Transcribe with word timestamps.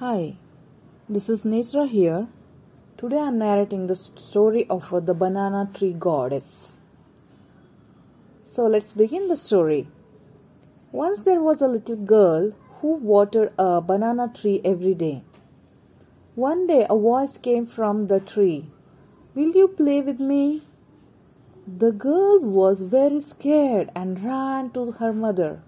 Hi, 0.00 0.36
this 1.08 1.28
is 1.28 1.42
Netra 1.42 1.88
here. 1.88 2.28
Today 2.96 3.18
I 3.18 3.26
am 3.28 3.38
narrating 3.38 3.88
the 3.88 3.96
story 3.96 4.64
of 4.70 4.94
uh, 4.94 5.00
the 5.00 5.12
banana 5.12 5.68
tree 5.74 5.92
goddess. 5.92 6.76
So 8.44 8.66
let's 8.66 8.92
begin 8.92 9.26
the 9.26 9.36
story. 9.36 9.88
Once 10.92 11.22
there 11.22 11.40
was 11.40 11.60
a 11.60 11.66
little 11.66 11.96
girl 11.96 12.52
who 12.76 12.94
watered 12.94 13.52
a 13.58 13.80
banana 13.80 14.30
tree 14.32 14.60
every 14.64 14.94
day. 14.94 15.24
One 16.36 16.68
day 16.68 16.86
a 16.88 16.96
voice 16.96 17.36
came 17.36 17.66
from 17.66 18.06
the 18.06 18.20
tree 18.20 18.70
Will 19.34 19.50
you 19.50 19.66
play 19.66 20.00
with 20.00 20.20
me? 20.20 20.62
The 21.66 21.90
girl 21.90 22.38
was 22.38 22.82
very 22.82 23.20
scared 23.20 23.90
and 23.96 24.22
ran 24.22 24.70
to 24.74 24.92
her 24.92 25.12
mother. 25.12 25.60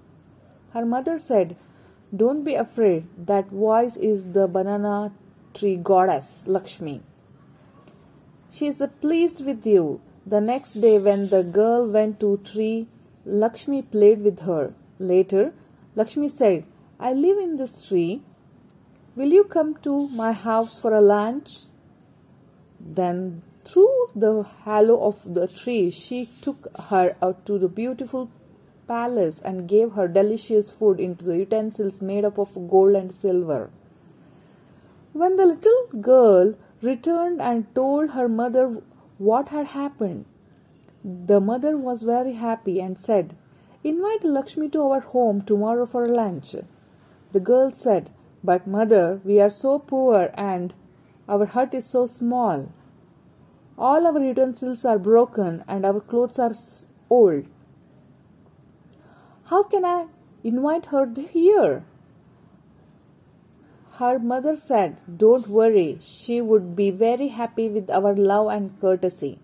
Her 0.73 0.87
mother 0.87 1.19
said, 1.19 1.57
Don't 2.15 2.43
be 2.43 2.55
afraid, 2.55 3.07
that 3.27 3.49
voice 3.51 3.97
is 3.97 4.33
the 4.33 4.49
banana 4.49 5.13
tree 5.55 5.77
goddess 5.77 6.43
Lakshmi. 6.47 7.03
She 8.51 8.67
is 8.67 8.83
pleased 9.01 9.45
with 9.47 9.65
you. 9.65 10.01
The 10.27 10.41
next 10.41 10.75
day, 10.75 10.99
when 10.99 11.29
the 11.29 11.45
girl 11.45 11.87
went 11.89 12.19
to 12.21 12.39
tree, 12.39 12.89
Lakshmi 13.25 13.83
played 13.83 14.23
with 14.23 14.41
her. 14.41 14.75
Later, 14.99 15.53
Lakshmi 15.95 16.29
said, 16.29 16.65
I 16.99 17.13
live 17.13 17.39
in 17.39 17.57
this 17.57 17.87
tree. 17.87 18.23
Will 19.15 19.33
you 19.33 19.45
come 19.45 19.77
to 19.83 20.09
my 20.09 20.33
house 20.33 20.79
for 20.79 20.93
a 20.93 21.01
lunch? 21.01 21.67
Then, 22.81 23.43
through 23.65 24.09
the 24.17 24.43
hollow 24.43 25.01
of 25.05 25.33
the 25.33 25.47
tree, 25.47 25.91
she 25.91 26.27
took 26.43 26.69
her 26.89 27.17
out 27.23 27.47
to 27.47 27.59
the 27.59 27.69
beautiful 27.69 28.31
palace 28.91 29.41
and 29.41 29.69
gave 29.69 29.93
her 29.93 30.09
delicious 30.09 30.71
food 30.77 30.99
into 30.99 31.25
the 31.25 31.37
utensils 31.39 32.01
made 32.03 32.25
up 32.25 32.39
of 32.39 32.55
gold 32.69 32.97
and 33.01 33.13
silver. 33.13 33.71
When 35.13 35.37
the 35.37 35.47
little 35.47 36.01
girl 36.01 36.55
returned 36.83 37.41
and 37.41 37.75
told 37.75 38.11
her 38.11 38.29
mother 38.29 38.67
what 39.19 39.49
had 39.49 39.69
happened, 39.69 40.25
the 41.05 41.41
mother 41.41 41.77
was 41.77 42.03
very 42.03 42.33
happy 42.33 42.81
and 42.81 42.99
said, 42.99 43.35
Invite 43.83 44.25
Lakshmi 44.25 44.69
to 44.71 44.83
our 44.83 45.01
home 45.01 45.41
tomorrow 45.43 45.87
for 45.87 46.05
lunch. 46.07 46.55
The 47.33 47.41
girl 47.41 47.71
said, 47.71 48.11
But 48.45 48.67
mother, 48.67 49.21
we 49.25 49.41
are 49.41 49.49
so 49.49 49.79
poor 49.79 50.31
and 50.35 50.75
our 51.29 51.47
hut 51.47 51.75
is 51.75 51.87
so 51.87 52.07
small. 52.07 52.67
All 53.79 54.07
our 54.07 54.21
utensils 54.21 54.85
are 54.85 54.99
broken 54.99 55.65
and 55.67 55.87
our 55.87 56.01
clothes 56.01 56.39
are 56.39 56.53
old. 57.09 57.47
How 59.51 59.65
can 59.65 59.85
I 59.85 60.07
invite 60.45 60.87
her 60.87 61.13
here? 61.33 61.83
Her 63.95 64.21
mother 64.21 64.55
said, 64.55 64.99
Don't 65.23 65.49
worry, 65.49 65.99
she 66.01 66.41
would 66.41 66.77
be 66.77 66.93
very 66.93 67.27
happy 67.29 67.69
with 67.69 67.91
our 67.91 68.15
love 68.15 68.53
and 68.53 68.81
courtesy. 68.81 69.41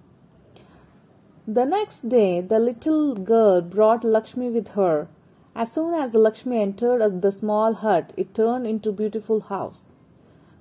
The 1.49 1.65
next 1.65 2.09
day, 2.09 2.41
the 2.41 2.61
little 2.61 3.17
girl 3.17 3.61
brought 3.61 4.05
Lakshmi 4.05 4.49
with 4.49 4.69
her. 4.75 5.09
As 5.57 5.73
soon 5.73 5.93
as 5.95 6.15
Lakshmi 6.15 6.63
entered 6.63 7.21
the 7.21 7.33
small 7.33 7.75
hut, 7.75 8.13
it 8.17 8.33
turned 8.33 8.65
into 8.69 8.91
a 8.91 9.01
beautiful 9.03 9.41
house. 9.41 9.87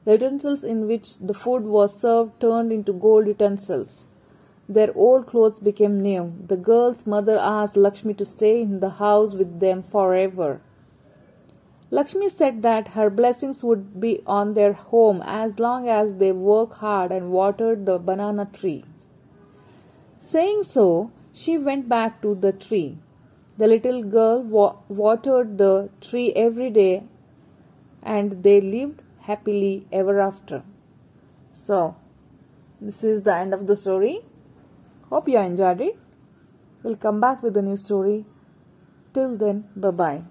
The 0.06 0.14
utensils 0.14 0.64
in 0.64 0.88
which 0.88 1.20
the 1.20 1.36
food 1.36 1.66
was 1.66 2.02
served 2.02 2.40
turned 2.42 2.72
into 2.72 2.94
gold 2.94 3.28
utensils. 3.28 4.08
Their 4.68 4.92
old 4.96 5.28
clothes 5.28 5.60
became 5.60 6.00
new. 6.00 6.34
The 6.48 6.58
girl's 6.58 7.06
mother 7.06 7.38
asked 7.38 7.78
Lakshmi 7.78 8.16
to 8.16 8.26
stay 8.26 8.62
in 8.62 8.80
the 8.80 8.90
house 8.90 9.34
with 9.34 9.60
them 9.60 9.84
forever. 9.84 10.62
Lakshmi 11.92 12.30
said 12.30 12.64
that 12.64 12.90
her 12.90 13.12
blessings 13.12 13.64
would 13.64 14.00
be 14.00 14.22
on 14.26 14.56
their 14.56 14.74
home 14.74 15.22
as 15.24 15.60
long 15.60 15.88
as 15.88 16.16
they 16.16 16.32
worked 16.32 16.74
hard 16.78 17.12
and 17.12 17.32
watered 17.32 17.86
the 17.86 18.00
banana 18.00 18.50
tree. 18.52 18.84
Saying 20.20 20.64
so, 20.64 21.12
she 21.32 21.58
went 21.58 21.88
back 21.88 22.22
to 22.24 22.34
the 22.34 22.52
tree. 22.52 22.98
The 23.58 23.68
little 23.68 24.02
girl 24.02 24.42
wa- 24.42 24.78
watered 24.90 25.60
the 25.60 25.90
tree 26.02 26.34
every 26.34 26.72
day 26.72 27.04
and 28.02 28.44
they 28.44 28.60
lived 28.60 29.04
happily 29.20 29.86
ever 29.92 30.20
after. 30.20 30.64
So, 31.54 31.96
this 32.82 33.04
is 33.04 33.22
the 33.22 33.36
end 33.36 33.54
of 33.54 33.68
the 33.68 33.76
story. 33.76 34.22
Hope 35.10 35.30
you 35.30 35.38
enjoyed 35.38 35.82
it. 35.82 35.98
We'll 36.84 36.96
come 36.98 37.20
back 37.20 37.44
with 37.44 37.58
a 37.58 37.62
new 37.62 37.76
story. 37.76 38.26
Till 39.14 39.38
then, 39.38 39.70
bye 39.76 39.92
bye. 39.92 40.24